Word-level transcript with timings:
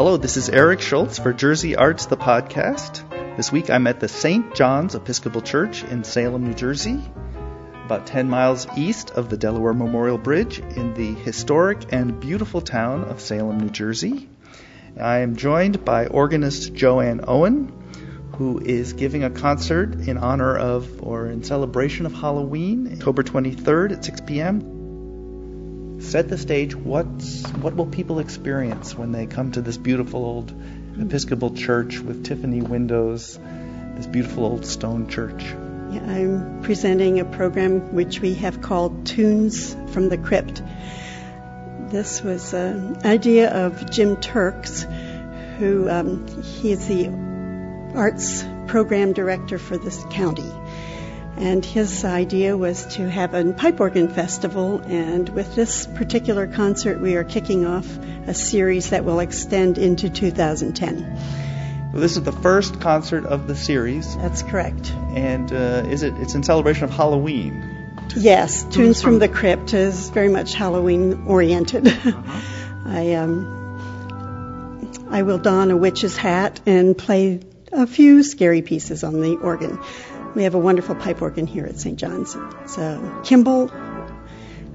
Hello, 0.00 0.16
this 0.16 0.38
is 0.38 0.48
Eric 0.48 0.80
Schultz 0.80 1.18
for 1.18 1.34
Jersey 1.34 1.76
Arts, 1.76 2.06
the 2.06 2.16
podcast. 2.16 3.06
This 3.36 3.52
week 3.52 3.68
I'm 3.68 3.86
at 3.86 4.00
the 4.00 4.08
St. 4.08 4.54
John's 4.54 4.94
Episcopal 4.94 5.42
Church 5.42 5.84
in 5.84 6.04
Salem, 6.04 6.44
New 6.44 6.54
Jersey, 6.54 6.98
about 7.84 8.06
10 8.06 8.30
miles 8.30 8.66
east 8.78 9.10
of 9.10 9.28
the 9.28 9.36
Delaware 9.36 9.74
Memorial 9.74 10.16
Bridge 10.16 10.58
in 10.58 10.94
the 10.94 11.12
historic 11.16 11.92
and 11.92 12.18
beautiful 12.18 12.62
town 12.62 13.04
of 13.04 13.20
Salem, 13.20 13.60
New 13.60 13.68
Jersey. 13.68 14.30
I 14.98 15.18
am 15.18 15.36
joined 15.36 15.84
by 15.84 16.06
organist 16.06 16.72
Joanne 16.72 17.22
Owen, 17.28 17.70
who 18.38 18.58
is 18.58 18.94
giving 18.94 19.24
a 19.24 19.28
concert 19.28 20.08
in 20.08 20.16
honor 20.16 20.56
of 20.56 21.02
or 21.02 21.26
in 21.26 21.44
celebration 21.44 22.06
of 22.06 22.14
Halloween, 22.14 22.90
October 22.94 23.22
23rd 23.22 23.92
at 23.92 24.04
6 24.06 24.22
p.m 24.22 24.79
set 26.00 26.28
the 26.28 26.38
stage. 26.38 26.74
What's 26.74 27.46
what 27.52 27.76
will 27.76 27.86
people 27.86 28.18
experience 28.18 28.96
when 28.96 29.12
they 29.12 29.26
come 29.26 29.52
to 29.52 29.60
this 29.60 29.76
beautiful 29.76 30.24
old 30.24 30.52
Episcopal 30.98 31.54
church 31.54 31.98
with 31.98 32.24
Tiffany 32.24 32.60
windows, 32.62 33.38
this 33.94 34.06
beautiful 34.06 34.44
old 34.44 34.66
stone 34.66 35.08
church? 35.08 35.42
Yeah, 35.42 36.04
I'm 36.06 36.62
presenting 36.62 37.20
a 37.20 37.24
program 37.24 37.94
which 37.94 38.20
we 38.20 38.34
have 38.34 38.60
called 38.60 39.06
Tunes 39.06 39.74
from 39.92 40.08
the 40.08 40.18
Crypt. 40.18 40.62
This 41.88 42.22
was 42.22 42.54
an 42.54 43.04
idea 43.04 43.50
of 43.50 43.90
Jim 43.90 44.16
Turks, 44.16 44.86
who 45.58 45.88
um, 45.88 46.42
he 46.42 46.72
is 46.72 46.86
the 46.86 47.08
arts 47.94 48.44
program 48.68 49.12
director 49.12 49.58
for 49.58 49.76
this 49.76 50.04
county. 50.10 50.48
And 51.40 51.64
his 51.64 52.04
idea 52.04 52.54
was 52.54 52.84
to 52.96 53.08
have 53.08 53.32
a 53.32 53.52
pipe 53.54 53.80
organ 53.80 54.08
festival. 54.08 54.82
And 54.84 55.26
with 55.30 55.54
this 55.54 55.86
particular 55.86 56.46
concert, 56.46 57.00
we 57.00 57.16
are 57.16 57.24
kicking 57.24 57.64
off 57.64 57.86
a 58.26 58.34
series 58.34 58.90
that 58.90 59.06
will 59.06 59.20
extend 59.20 59.78
into 59.78 60.10
2010. 60.10 61.00
Well, 61.92 62.02
this 62.02 62.18
is 62.18 62.22
the 62.24 62.32
first 62.32 62.78
concert 62.80 63.24
of 63.24 63.48
the 63.48 63.56
series. 63.56 64.16
That's 64.18 64.42
correct. 64.42 64.92
And 65.14 65.50
uh, 65.50 65.84
is 65.88 66.02
it? 66.02 66.12
It's 66.18 66.34
in 66.34 66.42
celebration 66.42 66.84
of 66.84 66.90
Halloween. 66.90 67.96
Yes, 68.14 68.62
Tunes 68.64 69.00
from 69.00 69.18
the 69.18 69.28
Crypt 69.28 69.72
is 69.72 70.10
very 70.10 70.28
much 70.28 70.52
Halloween 70.54 71.24
oriented. 71.26 71.88
Uh-huh. 71.88 72.22
I 72.86 73.14
um, 73.14 73.60
I 75.10 75.22
will 75.22 75.38
don 75.38 75.70
a 75.70 75.76
witch's 75.76 76.16
hat 76.16 76.60
and 76.66 76.98
play 76.98 77.40
a 77.72 77.86
few 77.86 78.22
scary 78.22 78.62
pieces 78.62 79.04
on 79.04 79.20
the 79.20 79.36
organ. 79.36 79.78
We 80.34 80.44
have 80.44 80.54
a 80.54 80.58
wonderful 80.58 80.94
pipe 80.94 81.22
organ 81.22 81.48
here 81.48 81.66
at 81.66 81.80
St. 81.80 81.98
John's. 81.98 82.36
It's 82.62 82.78
a 82.78 83.20
Kimball 83.24 83.70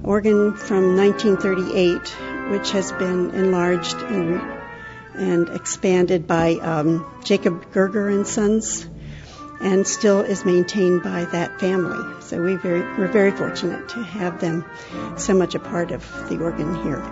organ 0.04 0.54
from 0.54 0.96
1938, 0.96 2.50
which 2.50 2.72
has 2.72 2.92
been 2.92 3.30
enlarged 3.30 3.96
and, 3.96 4.40
and 5.14 5.48
expanded 5.48 6.26
by 6.26 6.56
um, 6.56 7.06
Jacob 7.24 7.72
Gerger 7.72 8.12
and 8.12 8.26
Sons, 8.26 8.86
and 9.58 9.86
still 9.86 10.20
is 10.20 10.44
maintained 10.44 11.02
by 11.02 11.24
that 11.24 11.58
family. 11.58 12.20
So 12.20 12.42
we 12.42 12.56
very, 12.56 12.82
we're 12.98 13.08
very 13.08 13.30
fortunate 13.30 13.88
to 13.90 14.02
have 14.02 14.40
them 14.40 14.64
so 15.16 15.32
much 15.32 15.54
a 15.54 15.58
part 15.58 15.90
of 15.90 16.02
the 16.28 16.38
organ 16.38 16.74
here. 16.82 17.02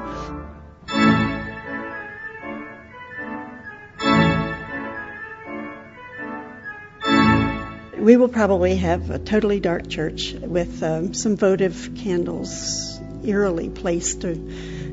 We 8.05 8.16
will 8.19 8.28
probably 8.28 8.77
have 8.77 9.10
a 9.10 9.19
totally 9.19 9.60
dark 9.60 9.88
church 9.88 10.34
with 10.34 10.83
um, 10.83 11.14
some 11.14 11.36
votive 11.38 11.92
candles 11.97 13.00
eerily 13.24 13.70
placed, 13.70 14.27
or 14.27 14.36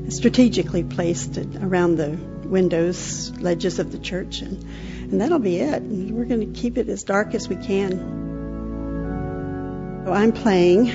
strategically 0.08 0.82
placed 0.82 1.36
around 1.36 1.96
the 1.96 2.18
windows, 2.46 3.30
ledges 3.38 3.78
of 3.78 3.92
the 3.92 3.98
church, 3.98 4.40
and, 4.40 4.64
and 5.12 5.20
that'll 5.20 5.38
be 5.38 5.58
it. 5.58 5.82
we're 5.82 6.24
going 6.24 6.54
to 6.54 6.58
keep 6.58 6.78
it 6.78 6.88
as 6.88 7.02
dark 7.02 7.34
as 7.34 7.50
we 7.50 7.56
can. 7.56 7.90
So 10.06 10.12
I'm 10.12 10.32
playing 10.32 10.86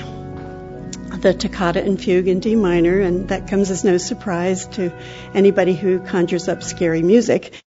the 1.21 1.35
toccata 1.35 1.83
and 1.83 2.01
fugue 2.01 2.27
in 2.27 2.39
D 2.39 2.55
minor, 2.55 2.99
and 2.99 3.29
that 3.29 3.47
comes 3.47 3.69
as 3.69 3.83
no 3.83 3.99
surprise 3.99 4.65
to 4.69 4.91
anybody 5.35 5.75
who 5.75 5.99
conjures 5.99 6.47
up 6.47 6.63
scary 6.63 7.03
music. 7.03 7.61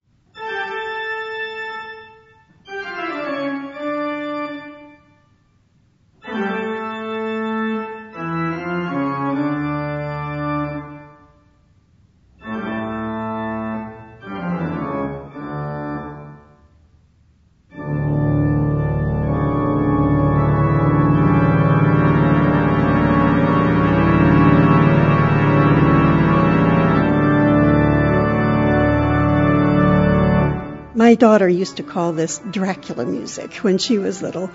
My 31.10 31.16
daughter 31.16 31.48
used 31.48 31.78
to 31.78 31.82
call 31.82 32.12
this 32.12 32.38
Dracula 32.38 33.04
music 33.04 33.54
when 33.64 33.78
she 33.78 33.98
was 33.98 34.22
little. 34.22 34.48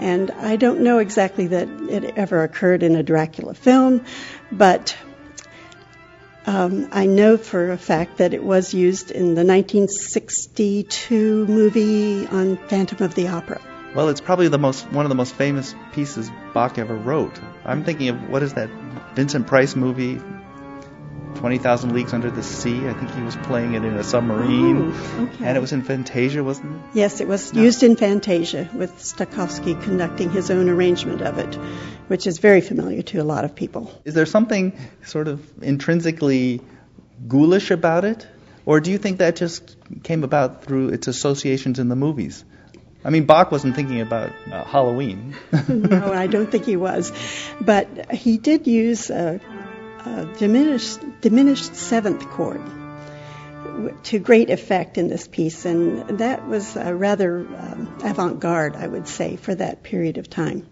And 0.00 0.32
I 0.32 0.56
don't 0.56 0.80
know 0.80 0.98
exactly 0.98 1.46
that 1.46 1.68
it 1.88 2.14
ever 2.16 2.42
occurred 2.42 2.82
in 2.82 2.96
a 2.96 3.04
Dracula 3.04 3.54
film, 3.54 4.04
but 4.50 4.96
um, 6.46 6.88
I 6.90 7.06
know 7.06 7.36
for 7.36 7.70
a 7.70 7.78
fact 7.78 8.16
that 8.16 8.34
it 8.34 8.42
was 8.42 8.74
used 8.74 9.12
in 9.12 9.36
the 9.36 9.44
1962 9.44 11.46
movie 11.46 12.26
on 12.26 12.56
Phantom 12.56 13.04
of 13.04 13.14
the 13.14 13.28
Opera. 13.28 13.60
Well, 13.94 14.08
it's 14.08 14.20
probably 14.20 14.48
the 14.48 14.58
most 14.58 14.90
one 14.90 15.04
of 15.04 15.10
the 15.10 15.14
most 15.14 15.36
famous 15.36 15.76
pieces 15.92 16.28
Bach 16.52 16.76
ever 16.76 16.96
wrote. 16.96 17.38
I'm 17.64 17.84
thinking 17.84 18.08
of 18.08 18.28
what 18.28 18.42
is 18.42 18.54
that 18.54 18.68
Vincent 19.14 19.46
Price 19.46 19.76
movie 19.76 20.20
20,000 21.36 21.92
Leagues 21.92 22.12
Under 22.12 22.30
the 22.30 22.42
Sea. 22.42 22.88
I 22.88 22.92
think 22.94 23.10
he 23.12 23.22
was 23.22 23.36
playing 23.36 23.74
it 23.74 23.84
in 23.84 23.94
a 23.94 24.02
submarine. 24.02 24.92
Oh, 24.92 25.22
okay. 25.24 25.44
And 25.46 25.56
it 25.56 25.60
was 25.60 25.72
in 25.72 25.82
Fantasia, 25.82 26.42
wasn't 26.42 26.76
it? 26.76 26.82
Yes, 26.94 27.20
it 27.20 27.28
was 27.28 27.52
no. 27.52 27.62
used 27.62 27.82
in 27.82 27.96
Fantasia 27.96 28.68
with 28.74 28.92
Stokowski 28.98 29.80
conducting 29.82 30.30
his 30.30 30.50
own 30.50 30.68
arrangement 30.68 31.22
of 31.22 31.38
it, 31.38 31.54
which 32.08 32.26
is 32.26 32.38
very 32.38 32.60
familiar 32.60 33.02
to 33.02 33.18
a 33.18 33.24
lot 33.24 33.44
of 33.44 33.54
people. 33.54 33.92
Is 34.04 34.14
there 34.14 34.26
something 34.26 34.76
sort 35.04 35.28
of 35.28 35.40
intrinsically 35.62 36.60
ghoulish 37.28 37.70
about 37.70 38.04
it? 38.04 38.26
Or 38.66 38.80
do 38.80 38.90
you 38.90 38.98
think 38.98 39.18
that 39.18 39.36
just 39.36 39.76
came 40.02 40.24
about 40.24 40.64
through 40.64 40.88
its 40.88 41.06
associations 41.06 41.78
in 41.78 41.88
the 41.88 41.96
movies? 41.96 42.44
I 43.04 43.10
mean, 43.10 43.26
Bach 43.26 43.52
wasn't 43.52 43.76
thinking 43.76 44.00
about 44.00 44.32
uh, 44.50 44.64
Halloween. 44.64 45.36
no, 45.68 46.10
I 46.10 46.26
don't 46.26 46.50
think 46.50 46.64
he 46.64 46.76
was. 46.76 47.12
But 47.60 48.10
he 48.12 48.38
did 48.38 48.66
use 48.66 49.10
uh, 50.04 50.24
diminished, 50.38 51.00
diminished 51.20 51.74
seventh 51.74 52.28
chord 52.30 52.60
to 54.04 54.18
great 54.18 54.50
effect 54.50 54.98
in 54.98 55.08
this 55.08 55.26
piece, 55.26 55.64
and 55.64 56.18
that 56.18 56.46
was 56.46 56.76
rather 56.76 57.40
um, 57.40 57.98
avant 58.04 58.40
garde, 58.40 58.76
I 58.76 58.86
would 58.86 59.08
say, 59.08 59.36
for 59.36 59.54
that 59.54 59.82
period 59.82 60.18
of 60.18 60.28
time. 60.28 60.66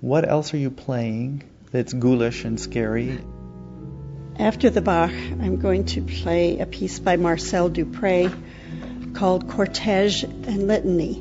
What 0.00 0.28
else 0.28 0.54
are 0.54 0.56
you 0.56 0.70
playing 0.70 1.44
that's 1.70 1.92
ghoulish 1.92 2.44
and 2.44 2.58
scary? 2.58 3.20
After 4.40 4.70
the 4.70 4.80
Bach, 4.80 5.10
I'm 5.10 5.58
going 5.58 5.84
to 5.96 6.00
play 6.00 6.60
a 6.60 6.64
piece 6.64 6.98
by 6.98 7.16
Marcel 7.16 7.68
Dupré 7.68 8.32
called 9.14 9.48
Cortege 9.48 10.24
and 10.24 10.66
Litany. 10.66 11.18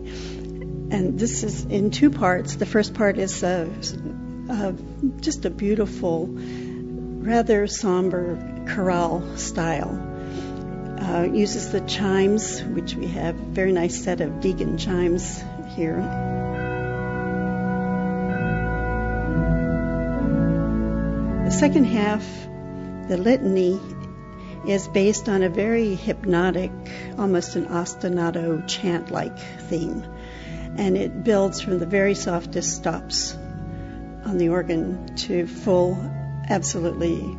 And 0.91 1.19
this 1.19 1.43
is 1.43 1.65
in 1.65 1.91
two 1.91 2.11
parts. 2.11 2.55
The 2.55 2.65
first 2.65 2.93
part 2.93 3.17
is 3.17 3.43
uh, 3.43 3.67
uh, 4.49 4.71
just 5.19 5.43
a 5.43 5.49
beautiful, 5.49 6.29
rather 6.29 7.67
somber 7.67 8.37
chorale 8.69 9.35
style. 9.35 9.99
Uh, 11.01 11.23
uses 11.23 11.73
the 11.73 11.81
chimes, 11.81 12.63
which 12.63 12.95
we 12.95 13.07
have 13.07 13.37
a 13.37 13.43
very 13.43 13.73
nice 13.73 14.01
set 14.01 14.21
of 14.21 14.29
Deagan 14.39 14.79
chimes 14.79 15.43
here. 15.75 15.97
The 21.43 21.51
second 21.51 21.83
half 21.83 22.23
the 23.09 23.17
litany 23.17 23.81
is 24.67 24.87
based 24.87 25.27
on 25.27 25.41
a 25.41 25.49
very 25.49 25.95
hypnotic, 25.95 26.71
almost 27.17 27.55
an 27.55 27.65
ostinato 27.65 28.65
chant 28.67 29.09
like 29.09 29.37
theme. 29.67 30.05
And 30.77 30.95
it 30.95 31.23
builds 31.23 31.59
from 31.59 31.79
the 31.79 31.87
very 31.87 32.13
softest 32.13 32.75
stops 32.75 33.33
on 34.25 34.37
the 34.37 34.49
organ 34.49 35.15
to 35.15 35.47
full, 35.47 35.97
absolutely 36.47 37.35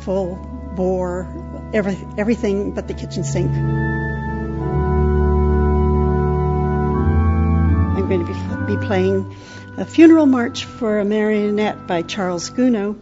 full 0.00 0.36
bore, 0.76 1.70
every, 1.72 1.96
everything 2.18 2.72
but 2.72 2.86
the 2.86 2.92
kitchen 2.92 3.24
sink. 3.24 3.50
I'm 7.96 8.06
going 8.08 8.26
to 8.26 8.66
be, 8.66 8.76
be 8.76 8.86
playing 8.86 9.34
a 9.78 9.86
funeral 9.86 10.26
march 10.26 10.66
for 10.66 10.98
a 10.98 11.04
marionette 11.04 11.86
by 11.86 12.02
Charles 12.02 12.50
Gounod. 12.50 13.00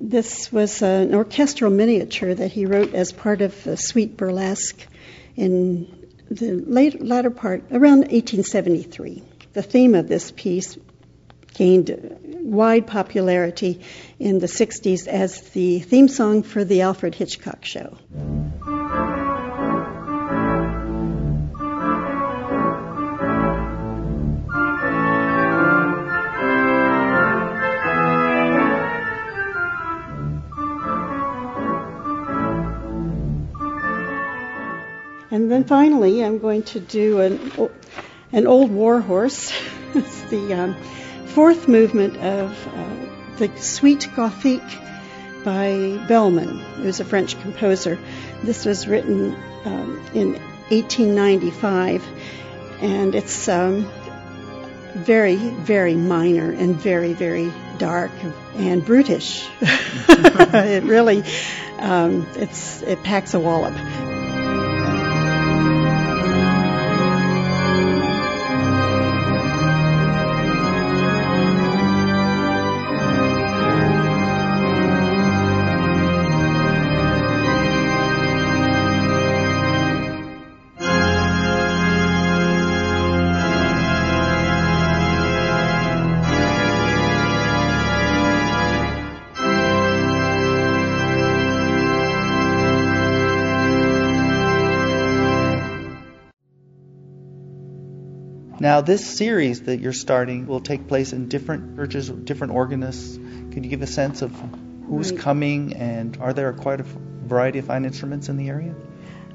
This 0.00 0.50
was 0.50 0.80
an 0.80 1.14
orchestral 1.14 1.70
miniature 1.70 2.34
that 2.34 2.52
he 2.52 2.64
wrote 2.64 2.94
as 2.94 3.12
part 3.12 3.42
of 3.42 3.66
a 3.66 3.76
suite 3.76 4.16
burlesque 4.16 4.86
in 5.36 6.08
the 6.30 6.52
late, 6.52 7.04
latter 7.04 7.30
part, 7.30 7.64
around 7.70 8.00
1873. 8.00 9.22
The 9.52 9.62
theme 9.62 9.94
of 9.94 10.08
this 10.08 10.30
piece 10.30 10.78
gained 11.52 12.16
wide 12.40 12.86
popularity 12.86 13.80
in 14.18 14.38
the 14.38 14.46
60s 14.46 15.06
as 15.06 15.40
the 15.50 15.80
theme 15.80 16.08
song 16.08 16.44
for 16.44 16.64
the 16.64 16.80
Alfred 16.80 17.14
Hitchcock 17.14 17.64
show. 17.64 17.98
And 35.30 35.50
then 35.50 35.64
finally, 35.64 36.24
I'm 36.24 36.38
going 36.38 36.64
to 36.64 36.80
do 36.80 37.20
an, 37.20 37.70
an 38.32 38.46
old 38.46 38.70
war 38.70 39.00
horse. 39.00 39.52
it's 39.94 40.22
the 40.22 40.54
um, 40.54 40.76
fourth 41.26 41.68
movement 41.68 42.16
of 42.16 42.68
uh, 42.68 43.36
the 43.36 43.56
Suite 43.58 44.08
Gothique 44.14 45.44
by 45.44 45.70
Boëllmann, 46.08 46.58
who's 46.74 47.00
a 47.00 47.04
French 47.04 47.40
composer. 47.40 47.98
This 48.42 48.64
was 48.64 48.88
written 48.88 49.34
um, 49.64 50.04
in 50.14 50.32
1895, 50.70 52.04
and 52.80 53.14
it's 53.14 53.48
um, 53.48 53.88
very, 54.94 55.36
very 55.36 55.94
minor 55.94 56.50
and 56.50 56.74
very, 56.76 57.12
very 57.12 57.52
dark 57.78 58.10
and 58.56 58.84
brutish. 58.84 59.48
it 59.60 60.84
really, 60.84 61.22
um, 61.78 62.26
it's 62.34 62.82
it 62.82 63.02
packs 63.02 63.34
a 63.34 63.40
wallop. 63.40 63.74
Now, 98.60 98.82
this 98.82 99.06
series 99.06 99.62
that 99.62 99.80
you're 99.80 99.94
starting 99.94 100.46
will 100.46 100.60
take 100.60 100.86
place 100.86 101.14
in 101.14 101.28
different 101.28 101.76
churches, 101.76 102.10
different 102.10 102.52
organists. 102.52 103.16
Can 103.16 103.64
you 103.64 103.70
give 103.70 103.80
a 103.80 103.86
sense 103.86 104.20
of 104.20 104.32
who's 104.86 105.12
right. 105.12 105.20
coming 105.20 105.72
and 105.72 106.18
are 106.18 106.34
there 106.34 106.52
quite 106.52 106.78
a 106.78 106.82
variety 106.82 107.60
of 107.60 107.64
fine 107.64 107.86
instruments 107.86 108.28
in 108.28 108.36
the 108.36 108.50
area? 108.50 108.74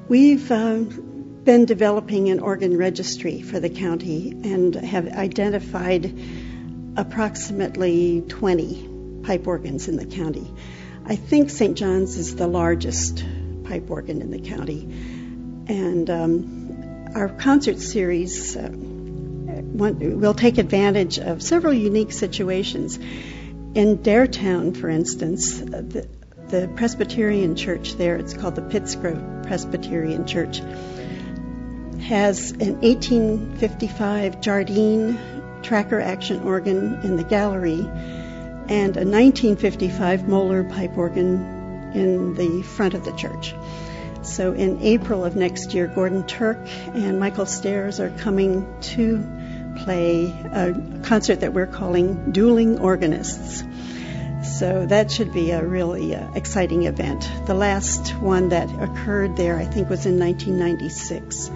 We've 0.08 0.48
um, 0.52 1.40
been 1.42 1.64
developing 1.64 2.28
an 2.28 2.38
organ 2.38 2.78
registry 2.78 3.42
for 3.42 3.58
the 3.58 3.68
county 3.68 4.30
and 4.44 4.76
have 4.76 5.08
identified 5.08 6.16
approximately 6.96 8.20
20 8.28 9.22
pipe 9.24 9.48
organs 9.48 9.88
in 9.88 9.96
the 9.96 10.06
county. 10.06 10.48
I 11.04 11.16
think 11.16 11.50
St. 11.50 11.76
John's 11.76 12.16
is 12.16 12.36
the 12.36 12.46
largest 12.46 13.24
pipe 13.64 13.90
organ 13.90 14.22
in 14.22 14.30
the 14.30 14.38
county. 14.38 14.82
And 15.66 16.08
um, 16.10 17.12
our 17.16 17.28
concert 17.28 17.80
series. 17.80 18.56
Uh, 18.56 18.70
we'll 19.62 20.34
take 20.34 20.58
advantage 20.58 21.18
of 21.18 21.42
several 21.42 21.72
unique 21.72 22.12
situations. 22.12 22.96
In 22.96 23.98
Daretown, 23.98 24.76
for 24.76 24.88
instance, 24.88 25.58
the, 25.58 26.08
the 26.48 26.68
Presbyterian 26.76 27.56
church 27.56 27.94
there, 27.94 28.16
it's 28.16 28.34
called 28.34 28.54
the 28.54 28.62
Pittsgrove 28.62 29.46
Presbyterian 29.46 30.26
Church, 30.26 30.58
has 32.00 32.52
an 32.52 32.80
1855 32.80 34.40
Jardine 34.40 35.18
tracker 35.62 36.00
action 36.00 36.42
organ 36.42 37.00
in 37.02 37.16
the 37.16 37.24
gallery 37.24 37.80
and 38.68 38.96
a 38.96 39.04
1955 39.04 40.28
Moeller 40.28 40.64
pipe 40.64 40.96
organ 40.96 41.92
in 41.94 42.34
the 42.34 42.62
front 42.62 42.94
of 42.94 43.04
the 43.04 43.12
church. 43.12 43.54
So 44.22 44.52
in 44.52 44.82
April 44.82 45.24
of 45.24 45.36
next 45.36 45.72
year, 45.72 45.86
Gordon 45.86 46.26
Turk 46.26 46.58
and 46.94 47.20
Michael 47.20 47.46
Stairs 47.46 48.00
are 48.00 48.10
coming 48.10 48.66
to 48.82 49.24
play 49.76 50.26
a 50.30 51.00
concert 51.02 51.40
that 51.40 51.52
we're 51.52 51.66
calling 51.66 52.32
Dueling 52.32 52.78
Organists. 52.78 53.64
So 54.58 54.86
that 54.86 55.10
should 55.10 55.32
be 55.32 55.50
a 55.50 55.64
really 55.64 56.14
uh, 56.14 56.32
exciting 56.34 56.84
event. 56.84 57.30
The 57.46 57.54
last 57.54 58.14
one 58.16 58.50
that 58.50 58.70
occurred 58.80 59.36
there, 59.36 59.56
I 59.56 59.64
think, 59.64 59.90
was 59.90 60.06
in 60.06 60.18
1996. 60.18 61.50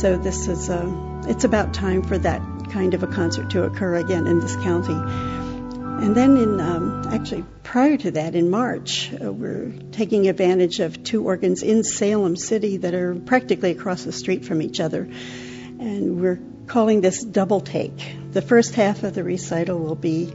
So 0.00 0.16
this 0.16 0.48
is 0.48 0.68
a, 0.68 0.80
uh, 0.80 1.22
it's 1.28 1.44
about 1.44 1.72
time 1.72 2.02
for 2.02 2.18
that 2.18 2.42
kind 2.70 2.94
of 2.94 3.02
a 3.02 3.06
concert 3.06 3.50
to 3.50 3.64
occur 3.64 3.96
again 3.96 4.26
in 4.26 4.40
this 4.40 4.56
county. 4.56 4.92
And 4.92 6.14
then 6.14 6.36
in 6.36 6.60
um, 6.60 7.08
actually 7.10 7.44
prior 7.64 7.96
to 7.96 8.12
that, 8.12 8.34
in 8.34 8.50
March, 8.50 9.12
uh, 9.12 9.32
we're 9.32 9.72
taking 9.90 10.28
advantage 10.28 10.80
of 10.80 11.02
two 11.02 11.24
organs 11.24 11.62
in 11.62 11.82
Salem 11.82 12.36
City 12.36 12.76
that 12.78 12.94
are 12.94 13.14
practically 13.14 13.72
across 13.72 14.04
the 14.04 14.12
street 14.12 14.44
from 14.44 14.62
each 14.62 14.78
other, 14.78 15.02
and 15.02 16.20
we're 16.20 16.40
calling 16.68 17.00
this 17.00 17.24
double 17.24 17.60
take. 17.60 18.16
The 18.32 18.42
first 18.42 18.74
half 18.74 19.02
of 19.02 19.14
the 19.14 19.24
recital 19.24 19.78
will 19.78 19.94
be 19.94 20.32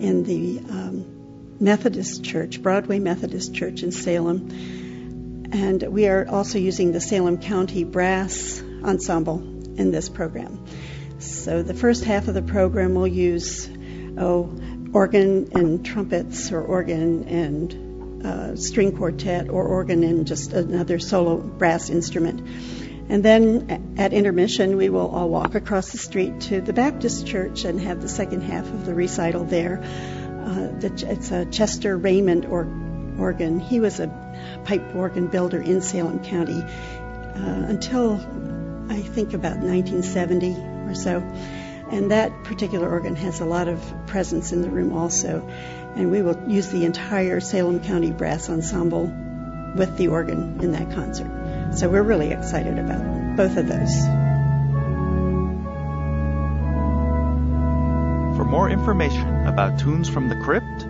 in 0.00 0.24
the 0.24 0.58
um, 0.70 1.56
Methodist 1.60 2.24
Church, 2.24 2.60
Broadway 2.62 2.98
Methodist 2.98 3.54
Church 3.54 3.82
in 3.82 3.92
Salem. 3.92 5.50
And 5.52 5.82
we 5.82 6.08
are 6.08 6.26
also 6.28 6.58
using 6.58 6.92
the 6.92 7.00
Salem 7.00 7.38
County 7.38 7.84
Brass 7.84 8.62
Ensemble 8.82 9.38
in 9.78 9.92
this 9.92 10.08
program. 10.08 10.64
So 11.18 11.62
the 11.62 11.74
first 11.74 12.04
half 12.04 12.26
of 12.28 12.34
the 12.34 12.42
program 12.42 12.94
will 12.94 13.06
use 13.06 13.68
oh, 14.18 14.52
organ 14.92 15.48
and 15.52 15.84
trumpets, 15.84 16.50
or 16.52 16.60
organ 16.60 17.28
and 17.28 18.26
uh, 18.26 18.56
string 18.56 18.96
quartet, 18.96 19.48
or 19.48 19.64
organ 19.64 20.02
and 20.02 20.26
just 20.26 20.52
another 20.52 20.98
solo 20.98 21.36
brass 21.36 21.90
instrument. 21.90 22.42
And 23.08 23.22
then 23.22 23.94
at 23.98 24.12
intermission, 24.12 24.76
we 24.76 24.88
will 24.88 25.08
all 25.08 25.28
walk 25.28 25.54
across 25.54 25.90
the 25.90 25.98
street 25.98 26.40
to 26.42 26.60
the 26.60 26.72
Baptist 26.72 27.26
church 27.26 27.64
and 27.64 27.80
have 27.80 28.00
the 28.00 28.08
second 28.08 28.42
half 28.42 28.64
of 28.64 28.86
the 28.86 28.94
recital 28.94 29.44
there. 29.44 29.82
Uh, 29.82 30.70
it's 30.82 31.30
a 31.30 31.44
Chester 31.46 31.96
Raymond 31.96 32.46
or, 32.46 32.66
organ. 33.18 33.60
He 33.60 33.80
was 33.80 34.00
a 34.00 34.08
pipe 34.64 34.94
organ 34.94 35.28
builder 35.28 35.60
in 35.60 35.80
Salem 35.80 36.24
County 36.24 36.60
uh, 36.60 37.64
until 37.68 38.14
I 38.90 39.00
think 39.00 39.34
about 39.34 39.58
1970 39.58 40.56
or 40.88 40.94
so. 40.94 41.18
And 41.90 42.10
that 42.10 42.44
particular 42.44 42.88
organ 42.88 43.14
has 43.16 43.40
a 43.40 43.44
lot 43.44 43.68
of 43.68 43.82
presence 44.06 44.52
in 44.52 44.62
the 44.62 44.70
room 44.70 44.92
also. 44.92 45.46
And 45.96 46.10
we 46.10 46.22
will 46.22 46.48
use 46.48 46.68
the 46.68 46.84
entire 46.84 47.40
Salem 47.40 47.80
County 47.80 48.10
Brass 48.10 48.48
Ensemble 48.48 49.12
with 49.76 49.96
the 49.96 50.08
organ 50.08 50.60
in 50.60 50.72
that 50.72 50.90
concert. 50.92 51.30
So 51.76 51.88
we're 51.88 52.02
really 52.02 52.30
excited 52.30 52.78
about 52.78 53.36
both 53.36 53.56
of 53.56 53.66
those. 53.66 53.94
For 58.36 58.44
more 58.44 58.70
information 58.70 59.46
about 59.46 59.80
Tunes 59.80 60.08
from 60.08 60.28
the 60.28 60.36
Crypt, 60.36 60.86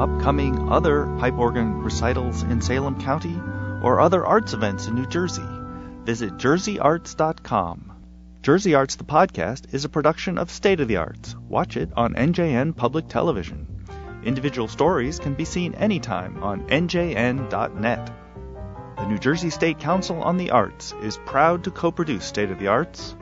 upcoming 0.00 0.70
other 0.70 1.06
pipe 1.18 1.38
organ 1.38 1.82
recitals 1.82 2.42
in 2.42 2.62
Salem 2.62 3.00
County, 3.00 3.38
or 3.82 4.00
other 4.00 4.24
arts 4.24 4.54
events 4.54 4.86
in 4.86 4.94
New 4.94 5.06
Jersey, 5.06 5.46
visit 6.04 6.38
jerseyarts.com. 6.38 7.92
Jersey 8.40 8.74
Arts 8.74 8.96
the 8.96 9.04
podcast 9.04 9.74
is 9.74 9.84
a 9.84 9.90
production 9.90 10.38
of 10.38 10.50
State 10.50 10.80
of 10.80 10.88
the 10.88 10.96
Arts. 10.96 11.34
Watch 11.48 11.76
it 11.76 11.90
on 11.94 12.14
NJN 12.14 12.74
Public 12.74 13.08
Television. 13.08 13.66
Individual 14.24 14.68
stories 14.68 15.18
can 15.18 15.34
be 15.34 15.44
seen 15.44 15.74
anytime 15.74 16.42
on 16.42 16.66
njn.net. 16.68 18.15
The 18.96 19.06
New 19.06 19.18
Jersey 19.18 19.50
State 19.50 19.78
Council 19.78 20.22
on 20.22 20.38
the 20.38 20.50
Arts 20.52 20.94
is 21.02 21.18
proud 21.26 21.64
to 21.64 21.70
co 21.70 21.92
produce 21.92 22.24
State 22.24 22.50
of 22.50 22.58
the 22.58 22.68
Arts. 22.68 23.14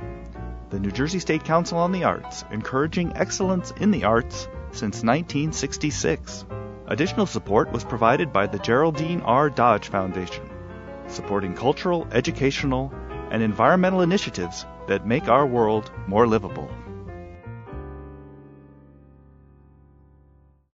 The 0.71 0.79
New 0.79 0.93
Jersey 0.93 1.19
State 1.19 1.43
Council 1.43 1.79
on 1.79 1.91
the 1.91 2.05
Arts, 2.05 2.45
encouraging 2.53 3.17
excellence 3.17 3.73
in 3.81 3.91
the 3.91 4.05
arts 4.05 4.47
since 4.71 5.03
1966. 5.03 6.45
Additional 6.87 7.27
support 7.27 7.73
was 7.73 7.83
provided 7.83 8.33
by 8.33 8.47
the 8.47 8.61
Geraldine 8.61 9.21
R. 9.23 9.51
Dodge 9.51 9.89
Foundation, 9.89 10.49
supporting 11.09 11.55
cultural, 11.55 12.07
educational, 12.13 12.93
and 13.33 13.43
environmental 13.43 14.03
initiatives 14.03 14.65
that 14.87 15.09
make 15.09 15.29
our 15.29 15.45
world 15.45 15.91
more 16.07 16.29
livable. 16.29 16.71